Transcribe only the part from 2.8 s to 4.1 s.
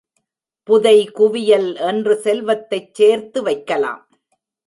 சேர்த்து வைக்கலாம்.